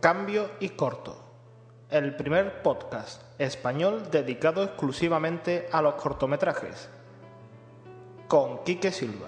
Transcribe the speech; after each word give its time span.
Cambio 0.00 0.52
y 0.60 0.68
Corto, 0.68 1.16
el 1.90 2.14
primer 2.14 2.62
podcast 2.62 3.20
español 3.40 4.08
dedicado 4.12 4.62
exclusivamente 4.62 5.68
a 5.72 5.82
los 5.82 5.94
cortometrajes, 5.94 6.88
con 8.28 8.62
Quique 8.62 8.92
Silva. 8.92 9.26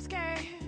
Scared 0.00 0.67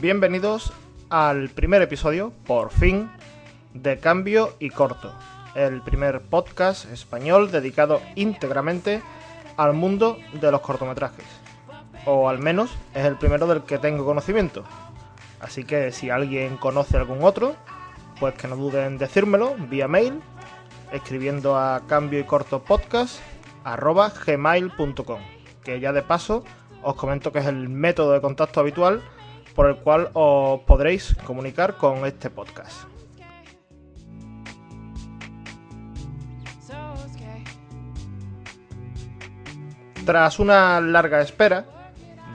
Bienvenidos 0.00 0.72
al 1.10 1.48
primer 1.48 1.82
episodio, 1.82 2.32
por 2.46 2.70
fin, 2.70 3.10
de 3.74 3.98
Cambio 3.98 4.54
y 4.58 4.70
Corto, 4.70 5.12
el 5.54 5.80
primer 5.82 6.22
podcast 6.22 6.90
español 6.92 7.50
dedicado 7.50 8.00
íntegramente 8.14 9.00
al 9.58 9.74
mundo 9.74 10.18
de 10.32 10.50
los 10.50 10.62
cortometrajes. 10.62 11.26
O 12.06 12.28
al 12.30 12.38
menos 12.38 12.70
es 12.94 13.04
el 13.04 13.16
primero 13.16 13.46
del 13.46 13.64
que 13.64 13.76
tengo 13.78 14.06
conocimiento. 14.06 14.64
Así 15.40 15.64
que 15.64 15.92
si 15.92 16.08
alguien 16.08 16.56
conoce 16.56 16.96
algún 16.96 17.22
otro, 17.22 17.54
pues 18.18 18.34
que 18.34 18.48
no 18.48 18.56
duden 18.56 18.84
en 18.84 18.98
decírmelo 18.98 19.54
vía 19.68 19.88
mail, 19.88 20.22
escribiendo 20.92 21.58
a 21.58 21.82
cambio 21.86 22.18
y 22.18 22.24
corto 22.24 22.62
podcast 22.62 23.20
arroba 23.64 24.10
gmail.com. 24.26 25.20
Que 25.62 25.80
ya 25.80 25.92
de 25.92 26.02
paso 26.02 26.44
os 26.82 26.94
comento 26.94 27.32
que 27.32 27.40
es 27.40 27.46
el 27.46 27.68
método 27.68 28.12
de 28.12 28.20
contacto 28.20 28.60
habitual 28.60 29.02
por 29.54 29.66
el 29.66 29.76
cual 29.76 30.10
os 30.14 30.60
podréis 30.60 31.16
comunicar 31.26 31.76
con 31.76 32.06
este 32.06 32.30
podcast. 32.30 32.97
Tras 40.08 40.38
una 40.38 40.80
larga 40.80 41.20
espera, 41.20 41.66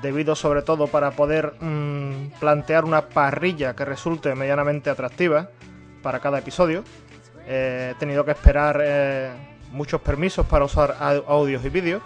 debido 0.04 0.36
sobre 0.36 0.62
todo 0.62 0.86
para 0.86 1.10
poder 1.10 1.56
mm, 1.60 2.34
plantear 2.40 2.86
una 2.86 3.10
parrilla 3.10 3.76
que 3.76 3.84
resulte 3.84 4.36
medianamente 4.36 4.92
atractiva 4.92 5.50
para 6.04 6.20
cada 6.20 6.38
episodio, 6.38 6.84
eh, 7.48 7.94
he 7.96 8.00
tenido 8.00 8.24
que 8.26 8.30
esperar 8.30 8.80
eh, 8.86 9.32
muchos 9.72 10.00
permisos 10.02 10.46
para 10.46 10.66
usar 10.66 10.96
au- 11.00 11.24
audios 11.28 11.66
y 11.66 11.70
vídeos 11.70 12.04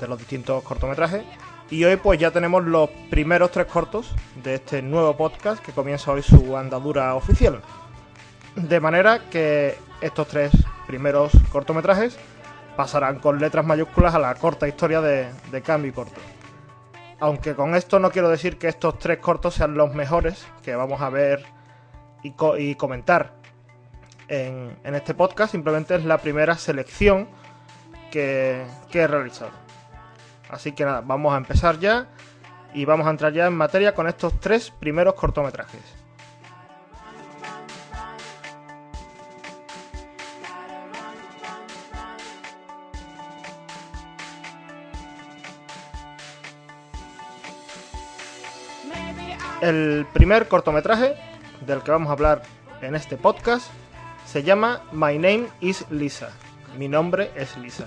de 0.00 0.08
los 0.08 0.18
distintos 0.18 0.64
cortometrajes. 0.64 1.22
Y 1.70 1.84
hoy 1.84 1.94
pues 1.98 2.18
ya 2.18 2.32
tenemos 2.32 2.64
los 2.64 2.90
primeros 3.08 3.52
tres 3.52 3.66
cortos 3.66 4.12
de 4.42 4.56
este 4.56 4.82
nuevo 4.82 5.16
podcast 5.16 5.64
que 5.64 5.70
comienza 5.70 6.10
hoy 6.10 6.22
su 6.22 6.56
andadura 6.56 7.14
oficial. 7.14 7.60
De 8.56 8.80
manera 8.80 9.20
que 9.30 9.78
estos 10.00 10.26
tres 10.26 10.50
primeros 10.88 11.30
cortometrajes 11.52 12.18
pasarán 12.76 13.18
con 13.18 13.38
letras 13.40 13.64
mayúsculas 13.64 14.14
a 14.14 14.18
la 14.18 14.34
corta 14.34 14.68
historia 14.68 15.00
de, 15.00 15.30
Cambio 15.64 15.90
y 15.90 15.94
Corto. 15.94 16.20
Aunque 17.18 17.54
con 17.54 17.74
esto 17.74 17.98
no 17.98 18.10
quiero 18.10 18.28
decir 18.28 18.58
que 18.58 18.68
estos 18.68 18.98
tres 18.98 19.18
cortos 19.18 19.54
sean 19.54 19.74
los 19.74 19.94
mejores 19.94 20.46
que 20.62 20.76
vamos 20.76 21.00
a 21.00 21.08
ver 21.08 21.44
y, 22.22 22.32
co- 22.32 22.58
y 22.58 22.74
comentar 22.74 23.32
en, 24.28 24.76
en 24.84 24.94
este 24.94 25.14
podcast, 25.14 25.52
simplemente 25.52 25.94
es 25.94 26.04
la 26.04 26.18
primera 26.18 26.56
selección 26.56 27.28
que, 28.10 28.64
que 28.90 29.00
he 29.00 29.06
realizado. 29.06 29.50
Así 30.50 30.72
que 30.72 30.84
nada, 30.84 31.00
vamos 31.00 31.32
a 31.34 31.38
empezar 31.38 31.78
ya 31.78 32.06
y 32.74 32.84
vamos 32.84 33.06
a 33.06 33.10
entrar 33.10 33.32
ya 33.32 33.46
en 33.46 33.54
materia 33.54 33.94
con 33.94 34.06
estos 34.06 34.38
tres 34.38 34.70
primeros 34.70 35.14
cortometrajes. 35.14 35.80
El 49.62 50.06
primer 50.12 50.48
cortometraje 50.48 51.14
del 51.66 51.82
que 51.82 51.90
vamos 51.90 52.10
a 52.10 52.12
hablar 52.12 52.42
en 52.82 52.94
este 52.94 53.16
podcast 53.16 53.66
se 54.26 54.42
llama 54.42 54.82
My 54.92 55.16
Name 55.16 55.48
is 55.62 55.84
Lisa. 55.90 56.30
Mi 56.76 56.88
nombre 56.88 57.30
es 57.34 57.56
Lisa. 57.56 57.86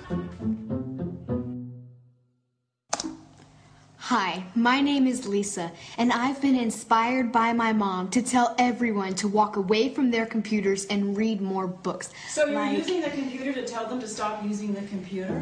Hi, 3.99 4.43
my 4.55 4.81
name 4.81 5.05
is 5.05 5.27
Lisa, 5.27 5.71
and 5.99 6.11
I've 6.11 6.41
been 6.41 6.55
inspired 6.55 7.31
by 7.31 7.53
my 7.53 7.71
mom 7.71 8.09
to 8.09 8.23
tell 8.23 8.55
everyone 8.57 9.13
to 9.15 9.27
walk 9.27 9.55
away 9.55 9.93
from 9.93 10.09
their 10.09 10.25
computers 10.25 10.87
and 10.87 11.15
read 11.15 11.39
more 11.39 11.67
books. 11.67 12.09
So 12.29 12.45
you're 12.45 12.55
like, 12.55 12.79
using 12.79 13.01
the 13.01 13.11
computer 13.11 13.53
to 13.53 13.67
tell 13.67 13.85
them 13.85 13.99
to 13.99 14.07
stop 14.07 14.43
using 14.43 14.73
the 14.73 14.81
computer? 14.87 15.39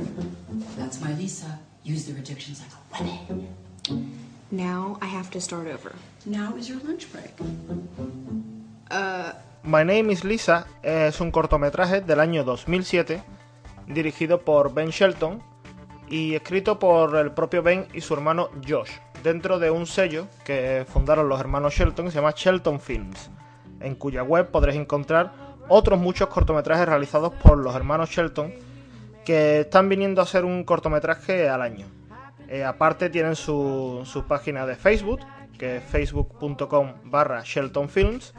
That's 0.77 0.99
my 0.99 1.13
Lisa. 1.13 1.57
Use 1.85 2.05
their 2.05 2.17
addictions 2.17 2.59
like 2.59 2.73
a 2.73 3.03
weapon. 3.05 3.47
now 4.51 4.97
I 5.01 5.05
have 5.05 5.29
to 5.31 5.39
start 5.39 5.67
over. 5.67 5.95
Now 6.27 6.57
is 6.57 6.67
your 6.67 6.83
lunch 6.83 7.07
break. 7.13 7.31
My 9.63 9.85
Name 9.85 10.11
is 10.11 10.25
Lisa 10.25 10.67
es 10.83 11.21
un 11.21 11.31
cortometraje 11.31 12.01
del 12.01 12.19
año 12.19 12.43
2007 12.43 13.23
dirigido 13.87 14.41
por 14.41 14.73
Ben 14.73 14.89
Shelton 14.89 15.41
y 16.09 16.35
escrito 16.35 16.79
por 16.79 17.15
el 17.15 17.31
propio 17.31 17.63
Ben 17.63 17.87
y 17.93 18.01
su 18.01 18.13
hermano 18.13 18.49
Josh 18.67 18.91
dentro 19.23 19.57
de 19.57 19.71
un 19.71 19.87
sello 19.87 20.27
que 20.43 20.85
fundaron 20.89 21.29
los 21.29 21.39
hermanos 21.39 21.73
Shelton 21.73 22.07
que 22.07 22.11
se 22.11 22.17
llama 22.17 22.33
Shelton 22.35 22.81
Films 22.81 23.29
en 23.79 23.95
cuya 23.95 24.23
web 24.23 24.51
podréis 24.51 24.77
encontrar 24.77 25.31
otros 25.69 25.97
muchos 25.97 26.27
cortometrajes 26.27 26.89
realizados 26.89 27.31
por 27.35 27.57
los 27.57 27.73
hermanos 27.73 28.09
Shelton 28.09 28.53
que 29.23 29.61
están 29.61 29.87
viniendo 29.87 30.21
a 30.21 30.25
ser 30.25 30.43
un 30.43 30.65
cortometraje 30.65 31.47
al 31.47 31.61
año. 31.61 31.85
Eh, 32.49 32.63
aparte 32.63 33.09
tienen 33.09 33.35
su, 33.35 34.01
su 34.05 34.23
página 34.25 34.65
de 34.65 34.75
Facebook, 34.75 35.19
que 35.57 35.77
es 35.77 35.83
facebook.com 35.83 36.93
barra 37.05 37.41
Shelton 37.43 37.89
Films, 37.89 38.33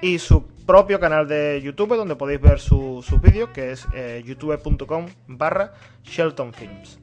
y 0.00 0.18
su 0.18 0.46
propio 0.66 0.98
canal 1.00 1.26
de 1.28 1.60
YouTube 1.62 1.96
donde 1.96 2.16
podéis 2.16 2.40
ver 2.40 2.58
su- 2.60 3.04
sus 3.06 3.20
vídeos, 3.20 3.50
que 3.50 3.72
es 3.72 3.86
eh, 3.94 4.22
youtube.com 4.24 5.06
barra 5.28 5.72
Shelton 6.04 6.52
Films. 6.52 6.98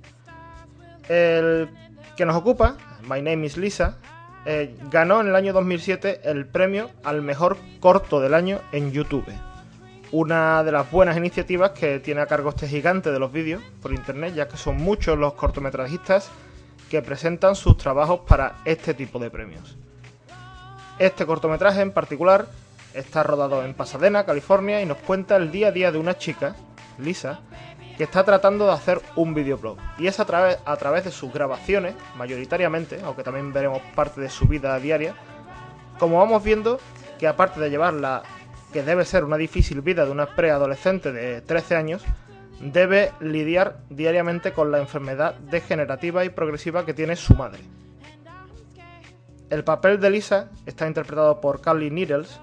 El 1.08 1.70
que 2.16 2.26
nos 2.26 2.36
ocupa, 2.36 2.78
My 3.04 3.22
Name 3.22 3.46
is 3.46 3.58
Lisa, 3.58 3.98
eh, 4.46 4.76
ganó 4.92 5.22
en 5.22 5.28
el 5.28 5.36
año 5.36 5.54
2007 5.54 6.22
el 6.24 6.46
premio 6.46 6.90
al 7.04 7.22
mejor 7.22 7.58
corto 7.80 8.20
del 8.20 8.34
año 8.34 8.60
en 8.72 8.92
YouTube. 8.92 9.26
Una 10.12 10.64
de 10.64 10.72
las 10.72 10.90
buenas 10.90 11.18
iniciativas 11.18 11.72
que 11.72 12.00
tiene 12.00 12.22
a 12.22 12.26
cargo 12.26 12.50
este 12.50 12.68
gigante 12.68 13.12
de 13.12 13.20
los 13.20 13.32
vídeos 13.32 13.62
por 13.82 13.94
internet, 13.94 14.34
ya 14.34 14.48
que 14.48 14.58
son 14.58 14.78
muchos 14.78 15.18
los 15.18 15.34
cortometrajistas 15.34 16.30
que 16.90 17.02
presentan 17.02 17.56
sus 17.56 17.78
trabajos 17.78 18.22
para 18.28 18.58
este 18.66 18.94
tipo 18.94 19.20
de 19.20 19.30
premios. 19.30 19.78
Este 20.98 21.26
cortometraje 21.26 21.82
en 21.82 21.92
particular 21.92 22.48
está 22.94 23.24
rodado 23.24 23.64
en 23.64 23.74
Pasadena, 23.74 24.26
California, 24.26 24.82
y 24.82 24.86
nos 24.86 24.98
cuenta 24.98 25.38
el 25.38 25.52
día 25.52 25.68
a 25.68 25.72
día 25.72 25.92
de 25.92 25.98
una 25.98 26.18
chica, 26.18 26.56
Lisa, 26.98 27.40
que 27.98 28.04
está 28.04 28.24
tratando 28.24 28.66
de 28.66 28.74
hacer 28.74 29.02
un 29.16 29.34
videoblog. 29.34 29.78
Y 29.98 30.08
es 30.08 30.20
a 30.20 30.26
través, 30.26 30.58
a 30.66 30.76
través 30.78 31.06
de 31.06 31.12
sus 31.12 31.32
grabaciones, 31.32 31.96
mayoritariamente, 32.18 33.00
aunque 33.04 33.24
también 33.24 33.54
veremos 33.54 33.82
parte 33.96 34.20
de 34.20 34.30
su 34.30 34.46
vida 34.46 34.78
diaria, 34.80 35.14
como 36.00 36.18
vamos 36.18 36.44
viendo 36.44 36.80
que 37.20 37.28
aparte 37.28 37.60
de 37.60 37.70
llevar 37.70 37.94
la 37.94 38.24
que 38.72 38.84
debe 38.84 39.04
ser 39.06 39.24
una 39.24 39.38
difícil 39.38 39.82
vida 39.82 40.06
de 40.06 40.12
una 40.12 40.36
preadolescente 40.36 41.12
de 41.12 41.42
13 41.42 41.76
años, 41.76 42.04
debe 42.60 43.12
lidiar 43.20 43.80
diariamente 43.90 44.54
con 44.54 44.72
la 44.72 44.80
enfermedad 44.80 45.36
degenerativa 45.36 46.26
y 46.26 46.30
progresiva 46.30 46.86
que 46.86 46.94
tiene 46.94 47.16
su 47.16 47.34
madre. 47.36 47.60
El 49.50 49.64
papel 49.64 50.00
de 50.00 50.12
Lisa 50.12 50.50
está 50.66 50.88
interpretado 50.88 51.42
por 51.42 51.62
Carly 51.62 51.90
Needles 51.90 52.40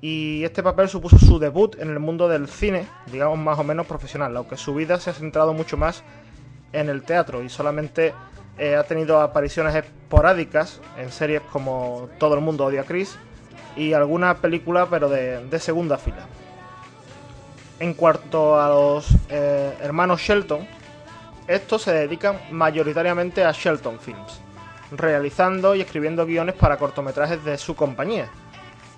y 0.00 0.44
este 0.44 0.62
papel 0.62 0.88
supuso 0.88 1.18
su 1.18 1.38
debut 1.38 1.76
en 1.78 1.88
el 1.88 1.98
mundo 1.98 2.28
del 2.28 2.48
cine, 2.48 2.86
digamos 3.10 3.38
más 3.38 3.58
o 3.58 3.64
menos 3.64 3.86
profesional, 3.86 4.36
aunque 4.36 4.56
su 4.56 4.74
vida 4.74 5.00
se 5.00 5.10
ha 5.10 5.14
centrado 5.14 5.54
mucho 5.54 5.76
más 5.76 6.04
en 6.72 6.88
el 6.88 7.02
teatro 7.02 7.42
y 7.42 7.48
solamente 7.48 8.12
eh, 8.58 8.76
ha 8.76 8.84
tenido 8.84 9.20
apariciones 9.20 9.74
esporádicas 9.74 10.80
en 10.98 11.10
series 11.10 11.40
como 11.42 12.10
Todo 12.18 12.34
el 12.34 12.40
mundo 12.40 12.66
odia 12.66 12.82
a 12.82 12.84
Chris 12.84 13.16
y 13.76 13.92
alguna 13.92 14.36
película 14.36 14.86
pero 14.90 15.08
de, 15.08 15.46
de 15.46 15.58
segunda 15.58 15.96
fila. 15.96 16.26
En 17.80 17.94
cuanto 17.94 18.60
a 18.60 18.68
los 18.68 19.08
eh, 19.28 19.72
hermanos 19.80 20.20
Shelton, 20.20 20.66
estos 21.46 21.82
se 21.82 21.92
dedican 21.92 22.38
mayoritariamente 22.50 23.44
a 23.44 23.52
Shelton 23.52 24.00
Films, 24.00 24.40
realizando 24.90 25.74
y 25.74 25.80
escribiendo 25.80 26.26
guiones 26.26 26.56
para 26.56 26.76
cortometrajes 26.76 27.44
de 27.44 27.56
su 27.56 27.76
compañía, 27.76 28.28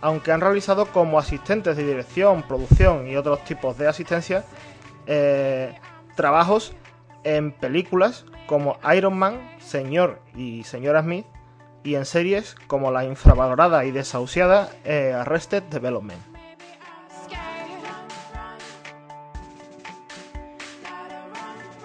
aunque 0.00 0.32
han 0.32 0.40
realizado 0.40 0.86
como 0.86 1.18
asistentes 1.18 1.76
de 1.76 1.84
dirección, 1.84 2.42
producción 2.42 3.06
y 3.06 3.16
otros 3.16 3.44
tipos 3.44 3.76
de 3.76 3.86
asistencia 3.86 4.44
eh, 5.06 5.74
trabajos 6.16 6.72
en 7.22 7.52
películas 7.52 8.24
como 8.46 8.78
Iron 8.96 9.18
Man, 9.18 9.56
Señor 9.58 10.20
y 10.34 10.64
Señora 10.64 11.02
Smith, 11.02 11.26
y 11.84 11.94
en 11.94 12.04
series 12.04 12.56
como 12.66 12.90
la 12.90 13.04
infravalorada 13.04 13.84
y 13.84 13.90
desahuciada 13.90 14.70
eh, 14.84 15.12
Arrested 15.14 15.62
Development. 15.64 16.29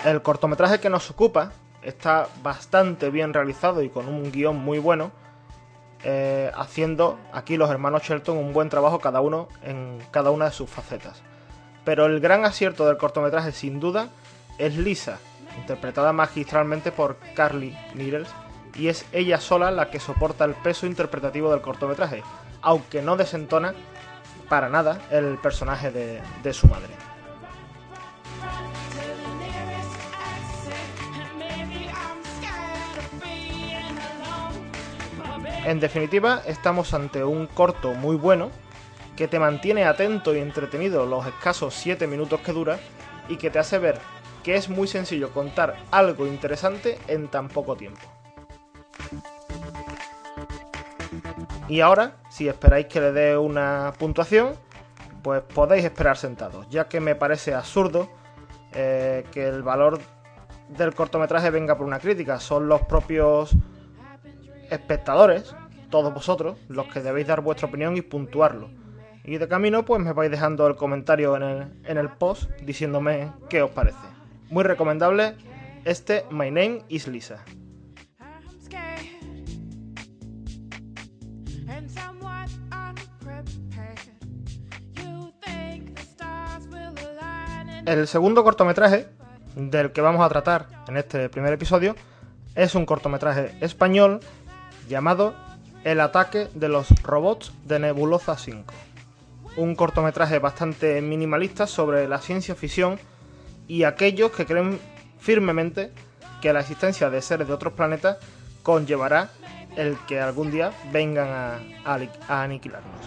El 0.05 0.21
cortometraje 0.21 0.79
que 0.79 0.91
nos 0.91 1.09
ocupa 1.09 1.51
está 1.81 2.27
bastante 2.43 3.09
bien 3.09 3.33
realizado 3.33 3.81
y 3.81 3.89
con 3.89 4.07
un 4.07 4.31
guion 4.31 4.55
muy 4.55 4.77
bueno, 4.77 5.11
eh, 6.03 6.51
haciendo 6.55 7.17
aquí 7.33 7.57
los 7.57 7.71
hermanos 7.71 8.03
Shelton 8.03 8.37
un 8.37 8.53
buen 8.53 8.69
trabajo 8.69 8.99
cada 8.99 9.21
uno 9.21 9.47
en 9.63 9.97
cada 10.11 10.29
una 10.29 10.45
de 10.45 10.51
sus 10.51 10.69
facetas. 10.69 11.23
Pero 11.85 12.05
el 12.05 12.19
gran 12.19 12.45
acierto 12.45 12.85
del 12.85 12.97
cortometraje 12.97 13.51
sin 13.51 13.79
duda 13.79 14.09
es 14.59 14.77
Lisa, 14.77 15.17
interpretada 15.57 16.13
magistralmente 16.13 16.91
por 16.91 17.17
Carly 17.33 17.75
Needles, 17.95 18.29
y 18.75 18.89
es 18.89 19.07
ella 19.11 19.39
sola 19.39 19.71
la 19.71 19.89
que 19.89 19.99
soporta 19.99 20.45
el 20.45 20.53
peso 20.53 20.85
interpretativo 20.85 21.49
del 21.49 21.61
cortometraje, 21.61 22.21
aunque 22.61 23.01
no 23.01 23.17
desentona 23.17 23.73
para 24.49 24.69
nada 24.69 24.99
el 25.09 25.39
personaje 25.39 25.89
de, 25.89 26.21
de 26.43 26.53
su 26.53 26.67
madre. 26.67 27.04
En 35.65 35.79
definitiva, 35.79 36.43
estamos 36.45 36.93
ante 36.93 37.23
un 37.23 37.47
corto 37.47 37.95
muy 37.95 38.15
bueno 38.15 38.51
que 39.15 39.27
te 39.27 39.39
mantiene 39.39 39.85
atento 39.85 40.35
y 40.35 40.37
entretenido 40.37 41.07
los 41.07 41.25
escasos 41.25 41.73
7 41.73 42.05
minutos 42.05 42.39
que 42.41 42.51
dura 42.51 42.77
y 43.29 43.37
que 43.37 43.49
te 43.49 43.57
hace 43.57 43.79
ver 43.79 43.97
que 44.43 44.57
es 44.57 44.69
muy 44.69 44.87
sencillo 44.87 45.31
contar 45.31 45.77
algo 45.89 46.27
interesante 46.27 46.99
en 47.07 47.29
tan 47.29 47.47
poco 47.47 47.75
tiempo. 47.75 47.99
Y 51.67 51.81
ahora, 51.81 52.17
si 52.29 52.47
esperáis 52.47 52.85
que 52.85 53.01
le 53.01 53.11
dé 53.11 53.35
una 53.35 53.91
puntuación, 53.97 54.53
pues 55.23 55.41
podéis 55.41 55.83
esperar 55.83 56.15
sentados, 56.15 56.69
ya 56.69 56.87
que 56.87 56.99
me 56.99 57.15
parece 57.15 57.55
absurdo 57.55 58.07
eh, 58.71 59.25
que 59.31 59.47
el 59.47 59.63
valor 59.63 59.99
del 60.69 60.93
cortometraje 60.93 61.49
venga 61.49 61.75
por 61.75 61.87
una 61.87 61.97
crítica. 61.97 62.39
Son 62.39 62.67
los 62.67 62.81
propios 62.83 63.55
espectadores, 64.69 65.55
todos 65.89 66.13
vosotros, 66.13 66.57
los 66.67 66.87
que 66.87 67.01
debéis 67.01 67.27
dar 67.27 67.41
vuestra 67.41 67.67
opinión 67.67 67.97
y 67.97 68.01
puntuarlo. 68.01 68.69
Y 69.23 69.37
de 69.37 69.47
camino, 69.47 69.85
pues 69.85 70.01
me 70.01 70.13
vais 70.13 70.29
dejando 70.29 70.67
el 70.67 70.75
comentario 70.75 71.35
en 71.35 71.43
el, 71.43 71.67
en 71.85 71.97
el 71.97 72.09
post 72.09 72.49
diciéndome 72.61 73.31
qué 73.49 73.61
os 73.61 73.71
parece. 73.71 73.97
Muy 74.49 74.63
recomendable 74.63 75.35
este 75.83 76.25
My 76.29 76.51
Name 76.51 76.83
is 76.89 77.07
Lisa. 77.07 77.43
El 87.85 88.07
segundo 88.07 88.43
cortometraje 88.43 89.07
del 89.55 89.91
que 89.91 90.01
vamos 90.01 90.25
a 90.25 90.29
tratar 90.29 90.67
en 90.87 90.97
este 90.97 91.29
primer 91.29 91.53
episodio 91.53 91.95
es 92.55 92.73
un 92.73 92.85
cortometraje 92.85 93.55
español 93.61 94.21
llamado 94.87 95.35
El 95.83 96.01
ataque 96.01 96.49
de 96.53 96.69
los 96.69 96.89
robots 97.03 97.51
de 97.65 97.79
Nebulosa 97.79 98.37
5. 98.37 98.73
Un 99.57 99.75
cortometraje 99.75 100.39
bastante 100.39 101.01
minimalista 101.01 101.67
sobre 101.67 102.07
la 102.07 102.19
ciencia 102.19 102.55
ficción 102.55 102.99
y 103.67 103.83
aquellos 103.83 104.31
que 104.31 104.45
creen 104.45 104.79
firmemente 105.19 105.91
que 106.41 106.53
la 106.53 106.59
existencia 106.59 107.09
de 107.09 107.21
seres 107.21 107.47
de 107.47 107.53
otros 107.53 107.73
planetas 107.73 108.17
conllevará 108.63 109.29
el 109.75 109.97
que 110.07 110.21
algún 110.21 110.51
día 110.51 110.71
vengan 110.91 111.27
a, 111.29 111.59
a 112.27 112.43
aniquilarnos. 112.43 113.01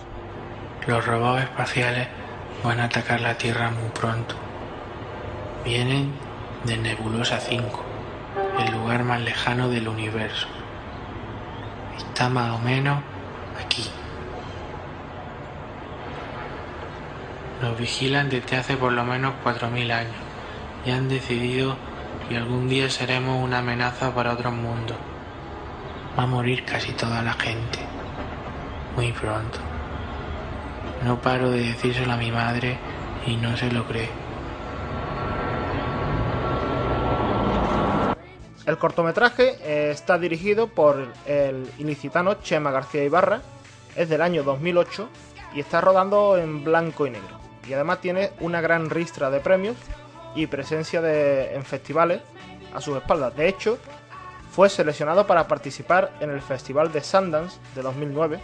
Los 0.86 1.06
robots 1.06 1.42
espaciales 1.42 2.08
van 2.64 2.80
a 2.80 2.84
atacar 2.84 3.20
la 3.20 3.36
Tierra 3.36 3.70
muy 3.70 3.90
pronto. 3.90 4.34
Vienen 5.64 6.12
de 6.64 6.76
Nebulosa 6.76 7.38
5, 7.40 7.84
el 8.60 8.72
lugar 8.72 9.04
más 9.04 9.20
lejano 9.20 9.68
del 9.68 9.88
universo. 9.88 10.48
Está 11.98 12.28
más 12.28 12.52
o 12.52 12.58
menos 12.58 13.02
aquí. 13.64 13.84
Nos 17.62 17.78
vigilan 17.78 18.30
desde 18.30 18.56
hace 18.56 18.76
por 18.76 18.92
lo 18.92 19.04
menos 19.04 19.34
4.000 19.44 19.92
años 19.92 20.14
y 20.86 20.90
han 20.90 21.08
decidido 21.08 21.76
que 22.28 22.36
algún 22.36 22.68
día 22.68 22.88
seremos 22.88 23.42
una 23.42 23.58
amenaza 23.58 24.14
para 24.14 24.32
otros 24.32 24.52
mundos. 24.52 24.96
Va 26.18 26.22
a 26.22 26.26
morir 26.26 26.64
casi 26.64 26.92
toda 26.92 27.22
la 27.22 27.32
gente. 27.32 27.78
Muy 28.96 29.12
pronto. 29.12 29.58
No 31.04 31.20
paro 31.20 31.50
de 31.50 31.60
decírselo 31.60 32.12
a 32.12 32.16
mi 32.16 32.30
madre 32.30 32.78
y 33.26 33.36
no 33.36 33.56
se 33.56 33.70
lo 33.70 33.86
cree. 33.86 34.27
El 38.68 38.76
cortometraje 38.76 39.56
eh, 39.62 39.90
está 39.92 40.18
dirigido 40.18 40.66
por 40.66 41.08
el 41.24 41.70
ilicitano 41.78 42.34
Chema 42.34 42.70
García 42.70 43.02
Ibarra, 43.02 43.40
es 43.96 44.10
del 44.10 44.20
año 44.20 44.42
2008 44.42 45.08
y 45.54 45.60
está 45.60 45.80
rodando 45.80 46.36
en 46.36 46.64
blanco 46.64 47.06
y 47.06 47.10
negro. 47.10 47.40
Y 47.66 47.72
además 47.72 48.02
tiene 48.02 48.30
una 48.40 48.60
gran 48.60 48.90
ristra 48.90 49.30
de 49.30 49.40
premios 49.40 49.74
y 50.34 50.48
presencia 50.48 51.00
en 51.00 51.64
festivales 51.64 52.20
a 52.74 52.82
sus 52.82 52.98
espaldas. 52.98 53.34
De 53.34 53.48
hecho, 53.48 53.78
fue 54.50 54.68
seleccionado 54.68 55.26
para 55.26 55.48
participar 55.48 56.12
en 56.20 56.28
el 56.28 56.42
Festival 56.42 56.92
de 56.92 57.00
Sundance 57.00 57.58
de 57.74 57.80
2009 57.80 58.38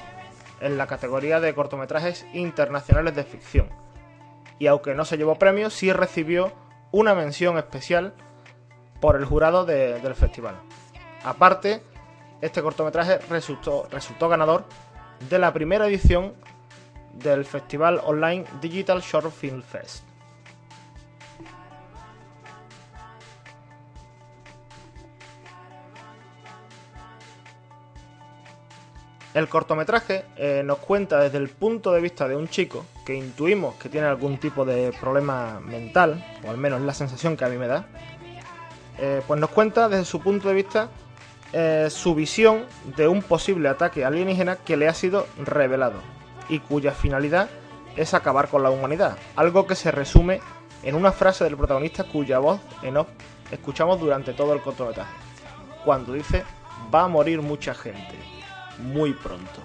en 0.62 0.78
la 0.78 0.86
categoría 0.86 1.38
de 1.38 1.54
cortometrajes 1.54 2.24
internacionales 2.32 3.14
de 3.14 3.24
ficción. 3.24 3.68
Y 4.58 4.68
aunque 4.68 4.94
no 4.94 5.04
se 5.04 5.18
llevó 5.18 5.34
premio, 5.34 5.68
sí 5.68 5.92
recibió 5.92 6.50
una 6.92 7.14
mención 7.14 7.58
especial 7.58 8.14
por 9.00 9.16
el 9.16 9.24
jurado 9.24 9.64
de- 9.64 10.00
del 10.00 10.14
festival. 10.14 10.56
Aparte, 11.24 11.82
este 12.40 12.62
cortometraje 12.62 13.18
resultó, 13.30 13.88
ganador 14.28 14.64
de 15.28 15.38
la 15.38 15.52
primera 15.52 15.86
edición 15.86 16.34
del 17.12 17.44
festival 17.44 18.00
online 18.04 18.44
Digital 18.60 19.00
Short 19.00 19.30
Film 19.32 19.62
Fest. 19.62 20.04
El 29.34 29.48
cortometraje 29.48 30.24
eh, 30.36 30.62
nos 30.64 30.78
cuenta 30.78 31.18
desde 31.18 31.38
el 31.38 31.48
punto 31.48 31.92
de 31.92 32.00
vista 32.00 32.28
de 32.28 32.36
un 32.36 32.46
chico 32.48 32.86
que 33.04 33.14
intuimos 33.16 33.74
que 33.76 33.88
tiene 33.88 34.06
algún 34.06 34.38
tipo 34.38 34.64
de 34.64 34.92
problema 35.00 35.58
mental, 35.60 36.24
o 36.46 36.50
al 36.50 36.56
menos 36.56 36.80
la 36.82 36.94
sensación 36.94 37.36
que 37.36 37.44
a 37.44 37.48
mí 37.48 37.56
me 37.56 37.66
da, 37.66 37.84
eh, 38.98 39.22
pues 39.26 39.40
nos 39.40 39.50
cuenta 39.50 39.88
desde 39.88 40.04
su 40.04 40.20
punto 40.20 40.48
de 40.48 40.54
vista 40.54 40.88
eh, 41.52 41.88
su 41.90 42.14
visión 42.14 42.64
de 42.96 43.08
un 43.08 43.22
posible 43.22 43.68
ataque 43.68 44.04
alienígena 44.04 44.56
que 44.56 44.76
le 44.76 44.88
ha 44.88 44.94
sido 44.94 45.26
revelado 45.38 46.00
y 46.48 46.60
cuya 46.60 46.92
finalidad 46.92 47.48
es 47.96 48.14
acabar 48.14 48.48
con 48.48 48.62
la 48.62 48.70
humanidad, 48.70 49.16
algo 49.36 49.66
que 49.66 49.74
se 49.74 49.90
resume 49.90 50.40
en 50.82 50.94
una 50.96 51.12
frase 51.12 51.44
del 51.44 51.56
protagonista 51.56 52.04
cuya 52.04 52.38
voz 52.38 52.60
en 52.82 52.96
off 52.96 53.08
escuchamos 53.50 54.00
durante 54.00 54.32
todo 54.32 54.52
el 54.52 54.60
cortometraje, 54.60 55.12
cuando 55.84 56.12
dice 56.12 56.44
va 56.92 57.04
a 57.04 57.08
morir 57.08 57.40
mucha 57.40 57.74
gente, 57.74 58.18
muy 58.78 59.12
pronto. 59.12 59.60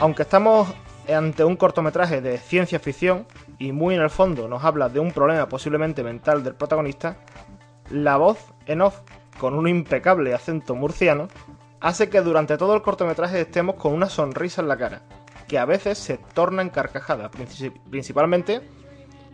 Aunque 0.00 0.22
estamos 0.22 0.68
ante 1.12 1.44
un 1.44 1.56
cortometraje 1.56 2.20
de 2.20 2.38
ciencia 2.38 2.78
ficción 2.78 3.26
y 3.58 3.72
muy 3.72 3.94
en 3.94 4.02
el 4.02 4.10
fondo 4.10 4.48
nos 4.48 4.64
habla 4.64 4.88
de 4.88 5.00
un 5.00 5.12
problema 5.12 5.48
posiblemente 5.48 6.02
mental 6.02 6.42
del 6.42 6.54
protagonista, 6.54 7.16
la 7.90 8.16
voz 8.16 8.38
en 8.66 8.80
off, 8.80 9.00
con 9.38 9.54
un 9.54 9.68
impecable 9.68 10.32
acento 10.32 10.74
murciano, 10.74 11.28
hace 11.80 12.08
que 12.08 12.20
durante 12.22 12.56
todo 12.56 12.74
el 12.74 12.82
cortometraje 12.82 13.40
estemos 13.40 13.74
con 13.74 13.92
una 13.92 14.08
sonrisa 14.08 14.62
en 14.62 14.68
la 14.68 14.76
cara, 14.76 15.02
que 15.48 15.58
a 15.58 15.64
veces 15.66 15.98
se 15.98 16.16
torna 16.18 16.62
en 16.62 16.70
carcajada, 16.70 17.30
princi- 17.30 17.72
principalmente 17.90 18.62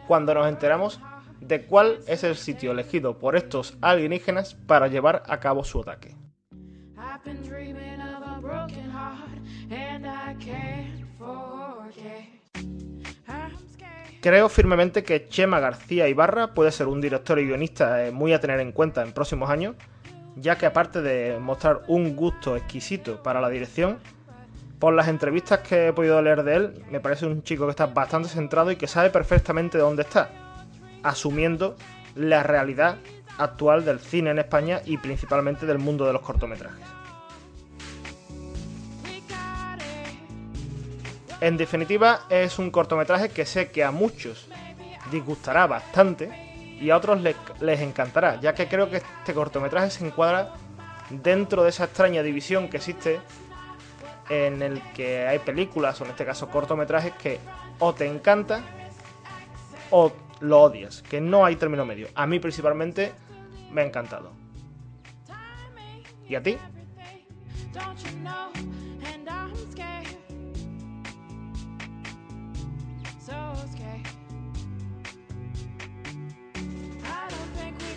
cuando 0.09 0.35
nos 0.35 0.49
enteramos 0.49 1.00
de 1.41 1.65
cuál 1.67 2.00
es 2.09 2.25
el 2.25 2.37
sitio 2.37 2.73
elegido 2.73 3.19
por 3.19 3.37
estos 3.37 3.79
alienígenas 3.81 4.55
para 4.55 4.89
llevar 4.89 5.23
a 5.29 5.39
cabo 5.39 5.62
su 5.65 5.81
ataque. 5.81 6.17
Creo 14.21 14.49
firmemente 14.49 15.03
que 15.03 15.29
Chema 15.29 15.61
García 15.61 16.09
Ibarra 16.09 16.55
puede 16.55 16.73
ser 16.73 16.89
un 16.89 17.00
director 17.00 17.39
y 17.39 17.47
guionista 17.47 18.05
eh, 18.05 18.11
muy 18.11 18.33
a 18.33 18.41
tener 18.41 18.61
en 18.61 18.73
cuenta 18.73 19.03
en 19.03 19.12
próximos 19.12 19.49
años, 19.49 19.77
ya 20.37 20.59
que 20.59 20.67
aparte 20.67 21.00
de 21.00 21.39
mostrar 21.39 21.83
un 21.87 22.17
gusto 22.17 22.57
exquisito 22.57 23.23
para 23.23 23.41
la 23.41 23.49
dirección, 23.49 23.99
por 24.79 24.93
las 24.93 25.09
entrevistas 25.09 25.61
que 25.61 25.89
he 25.89 25.93
podido 25.93 26.21
leer 26.21 26.43
de 26.43 26.55
él, 26.57 26.85
me 26.91 27.00
parece 27.00 27.27
un 27.27 27.43
chico 27.43 27.65
que 27.65 27.71
está 27.71 27.87
bastante 27.87 28.29
centrado 28.29 28.71
y 28.71 28.77
que 28.77 28.87
sabe 28.87 29.11
perfectamente 29.11 29.79
dónde 29.79 30.03
está, 30.03 30.31
asumiendo 31.03 31.77
la 32.15 32.43
realidad 32.43 32.97
actual 33.39 33.85
del 33.85 34.00
cine 34.00 34.31
en 34.31 34.39
España 34.39 34.83
y 34.85 34.99
principalmente 34.99 35.65
del 35.65 35.79
mundo 35.79 36.07
de 36.07 36.12
los 36.12 36.23
cortometrajes. 36.23 37.00
En 41.40 41.56
definitiva, 41.56 42.20
es 42.28 42.59
un 42.59 42.70
cortometraje 42.70 43.30
que 43.30 43.47
sé 43.47 43.70
que 43.70 43.82
a 43.82 43.90
muchos 43.90 44.47
disgustará 45.11 45.66
bastante 45.66 46.30
y 46.80 46.90
a 46.90 46.97
otros 46.97 47.20
les, 47.20 47.37
les 47.61 47.80
encantará, 47.80 48.40
ya 48.40 48.54
que 48.54 48.68
creo 48.68 48.90
que 48.90 48.99
este 48.99 49.35
cortometraje 49.35 49.90
se 49.90 50.06
encuadra 50.06 50.52
dentro 51.09 51.62
de 51.62 51.70
esa 51.70 51.85
extraña 51.85 52.23
división 52.23 52.68
que 52.68 52.76
existe 52.76 53.20
en 54.28 54.62
el 54.62 54.80
que 54.92 55.26
hay 55.26 55.40
películas, 55.40 56.00
o 56.00 56.04
en 56.04 56.11
este 56.11 56.25
caso 56.25 56.49
cortometrajes, 56.49 57.12
que 57.14 57.40
o 57.78 57.92
te 57.94 58.06
encanta 58.06 58.62
o 59.90 60.12
lo 60.40 60.61
odias, 60.61 61.02
que 61.02 61.20
no 61.20 61.44
hay 61.44 61.56
término 61.56 61.85
medio. 61.85 62.09
A 62.14 62.26
mí 62.26 62.38
principalmente 62.38 63.12
me 63.73 63.82
ha 63.82 63.85
encantado. 63.85 64.32
¿Y 66.28 66.35
a 66.35 66.42
ti? 66.42 66.56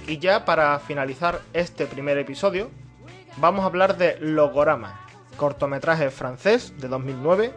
Y 0.05 0.19
ya 0.19 0.45
para 0.45 0.77
finalizar 0.79 1.41
este 1.53 1.87
primer 1.87 2.17
episodio, 2.17 2.69
vamos 3.37 3.63
a 3.63 3.67
hablar 3.67 3.97
de 3.97 4.17
Logorama, 4.19 4.99
cortometraje 5.37 6.09
francés 6.11 6.73
de 6.77 6.87
2009 6.87 7.53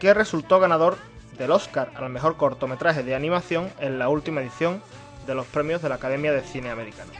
que 0.00 0.12
resultó 0.12 0.58
ganador 0.58 0.98
del 1.38 1.52
Oscar 1.52 1.92
al 1.94 2.10
mejor 2.10 2.36
cortometraje 2.36 3.04
de 3.04 3.14
animación 3.14 3.70
en 3.78 3.98
la 3.98 4.08
última 4.08 4.40
edición 4.40 4.82
de 5.26 5.34
los 5.34 5.46
premios 5.46 5.80
de 5.80 5.88
la 5.88 5.94
Academia 5.94 6.32
de 6.32 6.42
Cine 6.42 6.70
Americano. 6.70 7.12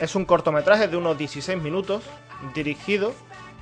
Es 0.00 0.14
un 0.14 0.26
cortometraje 0.26 0.86
de 0.86 0.96
unos 0.98 1.16
16 1.16 1.62
minutos, 1.62 2.02
dirigido 2.54 3.14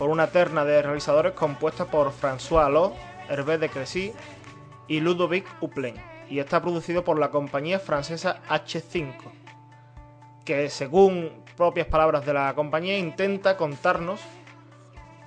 por 0.02 0.10
una 0.10 0.26
terna 0.26 0.64
de 0.64 0.82
realizadores 0.82 1.30
compuesta 1.34 1.84
por 1.84 2.10
François 2.12 2.64
Allot, 2.66 2.92
Hervé 3.28 3.56
de 3.56 3.68
Crécy 3.68 4.12
y 4.88 4.98
Ludovic 4.98 5.46
Huplin, 5.60 5.94
y 6.28 6.40
está 6.40 6.60
producido 6.60 7.04
por 7.04 7.20
la 7.20 7.30
compañía 7.30 7.78
francesa 7.78 8.40
H5, 8.48 9.14
que 10.44 10.68
según 10.70 11.30
propias 11.56 11.86
palabras 11.86 12.26
de 12.26 12.32
la 12.32 12.52
compañía 12.56 12.98
intenta 12.98 13.56
contarnos 13.56 14.20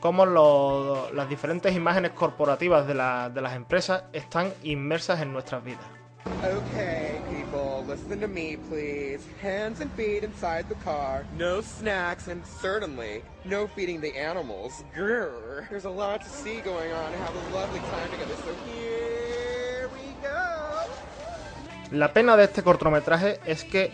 cómo 0.01 0.25
las 0.25 1.29
diferentes 1.29 1.74
imágenes 1.74 2.12
corporativas 2.12 2.86
de, 2.86 2.96
la- 2.96 3.29
de 3.29 3.39
las 3.39 3.55
empresas 3.55 4.03
están 4.12 4.51
inmersas 4.63 5.22
en 5.22 5.32
nuestras 5.32 5.63
vidas. 5.63 5.86
Listen 7.88 8.20
to 8.20 8.27
me, 8.27 8.58
please. 8.70 9.20
Hands 9.42 9.80
and 9.80 9.92
feet 9.94 10.24
inside 10.24 10.68
the 10.70 10.75
car. 10.84 11.25
No 11.38 11.62
snacks, 11.62 12.27
and 12.27 12.44
certainly 12.46 13.22
no 13.44 13.68
feeding 13.68 14.01
the 14.01 14.15
animals. 14.18 14.84
Grr. 14.96 15.70
There's 15.70 15.86
a 15.86 15.89
lot 15.89 16.22
to 16.22 16.30
see 16.30 16.62
going 16.62 16.92
on 16.92 17.13
have 17.13 17.36
a 17.36 17.56
lovely 17.56 17.80
time 17.80 18.10
together, 18.12 18.36
so 18.44 18.54
here 18.65 19.89
we 19.94 20.13
go. 20.22 20.36
La 21.92 22.13
pena 22.13 22.36
de 22.36 22.46
este 22.46 22.63
cortometraje 22.63 23.39
es 23.46 23.63
que 23.63 23.92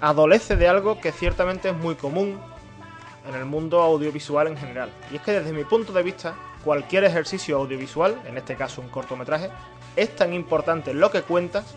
adolece 0.00 0.56
de 0.56 0.68
algo 0.68 1.00
que 1.00 1.12
ciertamente 1.12 1.70
es 1.70 1.76
muy 1.76 1.94
común 1.94 2.40
en 3.28 3.34
el 3.34 3.44
mundo 3.44 3.80
audiovisual 3.80 4.48
en 4.48 4.56
general. 4.56 4.90
Y 5.10 5.16
es 5.16 5.22
que 5.22 5.32
desde 5.32 5.52
mi 5.52 5.64
punto 5.64 5.92
de 5.92 6.02
vista, 6.02 6.34
cualquier 6.64 7.04
ejercicio 7.04 7.58
audiovisual, 7.58 8.20
en 8.26 8.36
este 8.36 8.56
caso 8.56 8.80
un 8.80 8.88
cortometraje, 8.88 9.50
es 9.94 10.16
tan 10.16 10.32
importante 10.32 10.94
lo 10.94 11.10
que 11.10 11.22
cuentas 11.22 11.74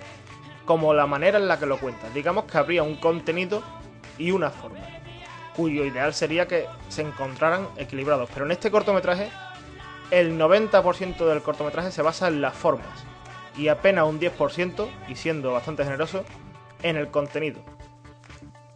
como 0.65 0.93
la 0.93 1.05
manera 1.05 1.37
en 1.37 1.47
la 1.47 1.59
que 1.59 1.65
lo 1.65 1.79
cuentas. 1.79 2.13
Digamos 2.13 2.45
que 2.45 2.57
habría 2.57 2.83
un 2.83 2.95
contenido 2.95 3.63
y 4.17 4.31
una 4.31 4.49
forma, 4.49 4.79
cuyo 5.55 5.85
ideal 5.85 6.13
sería 6.13 6.47
que 6.47 6.67
se 6.89 7.01
encontraran 7.01 7.67
equilibrados. 7.77 8.29
Pero 8.33 8.45
en 8.45 8.51
este 8.51 8.71
cortometraje, 8.71 9.29
el 10.11 10.37
90% 10.39 11.25
del 11.25 11.41
cortometraje 11.41 11.91
se 11.91 12.01
basa 12.01 12.27
en 12.27 12.41
las 12.41 12.53
formas 12.53 13.05
y 13.57 13.69
apenas 13.69 14.05
un 14.05 14.19
10%, 14.19 14.87
y 15.07 15.15
siendo 15.15 15.53
bastante 15.53 15.83
generoso, 15.83 16.25
en 16.83 16.97
el 16.97 17.09
contenido. 17.09 17.61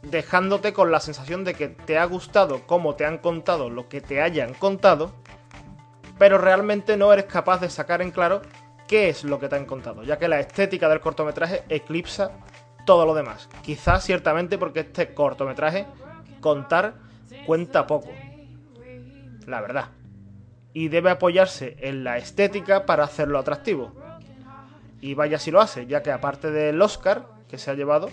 Dejándote 0.02 0.72
con 0.72 0.92
la 0.92 1.02
sensación 1.02 1.44
de 1.44 1.54
que 1.54 1.68
te 1.68 1.98
ha 1.98 2.06
gustado 2.06 2.62
cómo 2.66 2.96
te 2.96 3.06
han 3.06 3.18
contado 3.18 3.70
lo 3.70 3.90
que 3.90 4.00
te 4.00 4.22
hayan 4.22 4.54
contado, 4.54 5.12
pero 6.18 6.38
realmente 6.38 6.96
no 6.96 7.12
eres 7.12 7.26
capaz 7.26 7.60
de 7.60 7.70
sacar 7.70 8.02
en 8.02 8.12
claro 8.12 8.42
qué 8.90 9.08
es 9.08 9.24
lo 9.24 9.40
que 9.40 9.48
te 9.48 9.56
han 9.56 9.66
contado, 9.66 10.04
ya 10.04 10.18
que 10.18 10.28
la 10.28 10.40
estética 10.40 10.90
del 10.90 11.00
cortometraje 11.00 11.64
eclipsa 11.70 12.32
todo 12.86 13.06
lo 13.06 13.14
demás. 13.14 13.48
Quizás 13.62 14.04
ciertamente 14.04 14.58
porque 14.58 14.80
este 14.80 15.14
cortometraje 15.14 15.86
contar 16.42 16.96
cuenta 17.46 17.86
poco, 17.86 18.10
la 19.46 19.62
verdad. 19.62 19.90
Y 20.74 20.88
debe 20.88 21.12
apoyarse 21.12 21.78
en 21.82 22.04
la 22.04 22.18
estética 22.18 22.88
para 22.88 23.04
hacerlo 23.04 23.38
atractivo. 23.38 23.94
Y 25.02 25.14
vaya 25.14 25.38
si 25.38 25.52
lo 25.52 25.62
hace, 25.62 25.86
ya 25.86 26.02
que 26.02 26.12
aparte 26.12 26.50
del 26.50 26.82
Oscar 26.82 27.28
que 27.48 27.60
se 27.60 27.70
ha 27.70 27.76
llevado, 27.76 28.10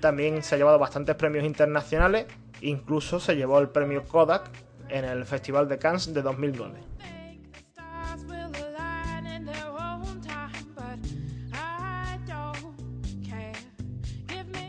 también 0.00 0.42
se 0.42 0.56
ha 0.56 0.58
llevado 0.58 0.80
bastantes 0.80 1.14
premios 1.14 1.44
internacionales, 1.44 2.26
incluso 2.60 3.20
se 3.20 3.36
llevó 3.36 3.60
el 3.60 3.68
premio 3.68 4.02
Kodak 4.02 4.50
en 4.88 5.04
el 5.04 5.24
Festival 5.26 5.68
de 5.68 5.78
Cannes 5.78 6.12
de 6.12 6.22
2009. 6.22 6.80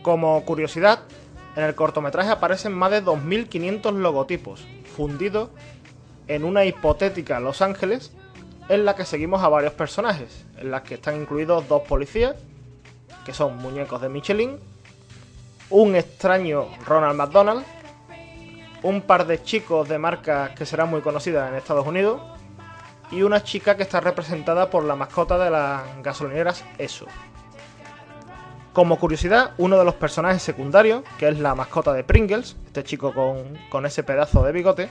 Como 0.07 0.45
curiosidad, 0.45 1.01
en 1.57 1.65
el 1.65 1.75
cortometraje 1.75 2.29
aparecen 2.29 2.73
más 2.73 2.91
de 2.91 3.03
2.500 3.03 3.91
logotipos, 3.97 4.65
fundidos 4.95 5.49
en 6.29 6.45
una 6.45 6.63
hipotética 6.63 7.41
Los 7.41 7.61
Ángeles 7.61 8.13
en 8.69 8.85
la 8.85 8.95
que 8.95 9.03
seguimos 9.03 9.43
a 9.43 9.49
varios 9.49 9.73
personajes, 9.73 10.45
en 10.59 10.71
las 10.71 10.83
que 10.83 10.93
están 10.93 11.19
incluidos 11.19 11.67
dos 11.67 11.81
policías, 11.81 12.37
que 13.25 13.33
son 13.33 13.57
muñecos 13.57 14.01
de 14.01 14.07
Michelin, 14.07 14.57
un 15.71 15.93
extraño 15.97 16.69
Ronald 16.85 17.17
McDonald, 17.17 17.65
un 18.83 19.01
par 19.01 19.27
de 19.27 19.43
chicos 19.43 19.89
de 19.89 19.97
marcas 19.97 20.51
que 20.51 20.65
serán 20.65 20.89
muy 20.89 21.01
conocidas 21.01 21.49
en 21.49 21.55
Estados 21.55 21.85
Unidos, 21.85 22.21
y 23.11 23.23
una 23.23 23.43
chica 23.43 23.75
que 23.75 23.83
está 23.83 23.99
representada 23.99 24.69
por 24.69 24.85
la 24.85 24.95
mascota 24.95 25.37
de 25.37 25.49
las 25.49 26.01
gasolineras 26.01 26.63
ESO. 26.77 27.07
Como 28.77 28.99
curiosidad, 28.99 29.53
uno 29.57 29.79
de 29.79 29.85
los 29.85 29.95
personajes 29.95 30.43
secundarios, 30.43 31.01
que 31.17 31.27
es 31.27 31.39
la 31.39 31.55
mascota 31.55 31.93
de 31.93 32.03
Pringles, 32.03 32.55
este 32.67 32.83
chico 32.83 33.11
con, 33.11 33.57
con 33.71 33.87
ese 33.87 34.03
pedazo 34.03 34.43
de 34.43 34.51
bigote, 34.51 34.89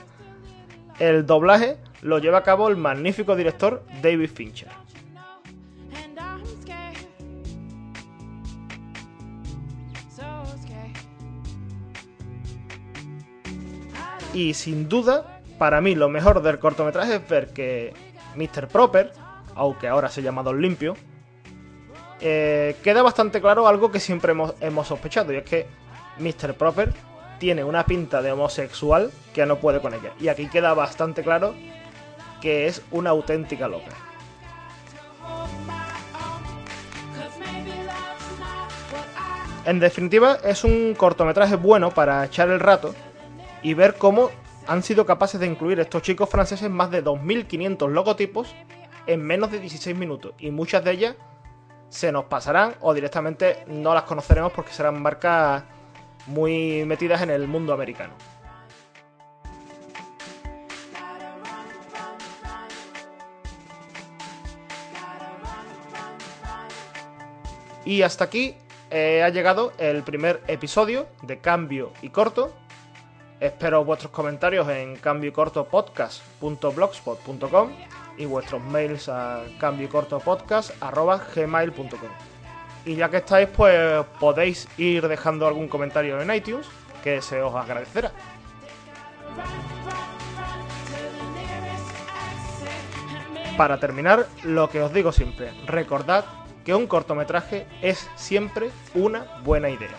el 0.99 1.25
doblaje 1.25 1.77
lo 2.01 2.19
lleva 2.19 2.39
a 2.39 2.43
cabo 2.43 2.67
el 2.67 2.75
magnífico 2.75 3.33
director 3.37 3.85
David 4.01 4.29
Fincher. 4.29 4.67
Y 14.33 14.53
sin 14.53 14.89
duda, 14.89 15.39
para 15.57 15.79
mí 15.79 15.95
lo 15.95 16.09
mejor 16.09 16.41
del 16.41 16.59
cortometraje 16.59 17.15
es 17.15 17.29
ver 17.29 17.53
que 17.53 17.93
Mr. 18.35 18.67
Proper, 18.67 19.13
aunque 19.55 19.87
ahora 19.87 20.09
se 20.09 20.21
llama 20.21 20.43
Don 20.43 20.61
Limpio, 20.61 20.97
eh, 22.19 22.75
queda 22.83 23.01
bastante 23.01 23.41
claro 23.41 23.67
algo 23.67 23.91
que 23.91 23.99
siempre 23.99 24.31
hemos, 24.31 24.53
hemos 24.59 24.87
sospechado, 24.87 25.33
y 25.33 25.37
es 25.37 25.43
que 25.43 25.67
Mr. 26.19 26.53
Proper 26.55 26.93
tiene 27.39 27.63
una 27.63 27.85
pinta 27.85 28.21
de 28.21 28.31
homosexual 28.31 29.11
que 29.33 29.45
no 29.45 29.57
puede 29.57 29.79
con 29.79 29.93
ella. 29.93 30.13
Y 30.19 30.27
aquí 30.27 30.47
queda 30.47 30.73
bastante 30.73 31.23
claro 31.23 31.53
que 32.41 32.67
es 32.67 32.81
una 32.91 33.11
auténtica 33.11 33.67
loca. 33.67 33.91
En 39.65 39.79
definitiva, 39.79 40.37
es 40.45 40.63
un 40.63 40.95
cortometraje 40.95 41.57
bueno 41.57 41.91
para 41.91 42.23
echar 42.23 42.49
el 42.49 42.59
rato 42.59 42.95
y 43.61 43.73
ver 43.73 43.95
cómo 43.95 44.31
han 44.65 44.81
sido 44.81 45.05
capaces 45.05 45.39
de 45.39 45.45
incluir 45.45 45.79
estos 45.79 46.01
chicos 46.01 46.29
franceses 46.29 46.69
más 46.69 46.89
de 46.89 47.03
2.500 47.03 47.89
logotipos 47.89 48.55
en 49.07 49.23
menos 49.23 49.51
de 49.51 49.59
16 49.59 49.97
minutos. 49.97 50.33
Y 50.39 50.51
muchas 50.51 50.83
de 50.85 50.91
ellas 50.91 51.15
se 51.89 52.11
nos 52.11 52.25
pasarán 52.25 52.75
o 52.81 52.93
directamente 52.93 53.63
no 53.67 53.93
las 53.93 54.03
conoceremos 54.03 54.51
porque 54.51 54.73
serán 54.73 55.01
marcas 55.01 55.63
muy 56.27 56.83
metidas 56.85 57.21
en 57.21 57.29
el 57.29 57.47
mundo 57.47 57.71
americano. 57.73 58.13
Y 67.85 68.01
hasta 68.01 68.25
aquí 68.25 68.57
eh, 68.91 69.23
ha 69.23 69.29
llegado 69.29 69.71
el 69.77 70.03
primer 70.03 70.43
episodio 70.47 71.07
de 71.21 71.39
Cambio 71.39 71.93
y 72.01 72.09
Corto. 72.09 72.51
Espero 73.39 73.85
vuestros 73.85 74.11
comentarios 74.11 74.67
en 74.67 74.97
cambiocortopodcast.blogspot.com 74.97 77.69
y 78.17 78.25
vuestros 78.25 78.61
mails 78.63 79.09
a 79.09 79.43
cambiocortopodcast.gmail.com 79.59 82.09
Y 82.85 82.95
ya 82.95 83.09
que 83.09 83.17
estáis, 83.17 83.49
pues 83.49 84.05
podéis 84.19 84.67
ir 84.77 85.07
dejando 85.07 85.47
algún 85.47 85.67
comentario 85.67 86.21
en 86.21 86.33
iTunes, 86.33 86.67
que 87.03 87.21
se 87.21 87.41
os 87.41 87.53
agradecerá. 87.55 88.11
Para 93.57 93.79
terminar, 93.79 94.27
lo 94.43 94.69
que 94.69 94.81
os 94.81 94.93
digo 94.93 95.11
siempre, 95.11 95.51
recordad 95.65 96.25
que 96.63 96.75
un 96.75 96.85
cortometraje 96.85 97.65
es 97.81 98.07
siempre 98.15 98.69
una 98.93 99.25
buena 99.43 99.69
idea. 99.69 99.95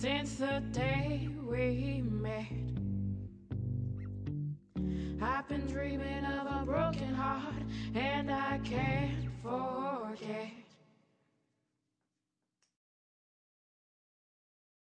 Since 0.00 0.34
the 0.36 0.62
day 0.70 1.28
we 1.44 2.04
met. 2.04 2.46
I've 5.20 5.48
been 5.48 5.66
dreaming 5.66 6.24
of 6.24 6.46
a 6.46 6.64
broken 6.64 7.12
heart 7.14 7.64
and 7.96 8.30
I 8.30 8.60
can't. 8.62 8.97